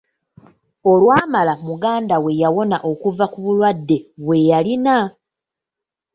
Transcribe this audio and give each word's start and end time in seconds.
Olwamala 0.91 1.53
muganda 1.67 2.15
we 2.23 2.31
yawona 2.41 2.77
okuva 2.91 3.25
ku 3.33 3.37
bulwadde 3.45 3.97
bwe 4.25 4.37
yalina. 4.49 4.97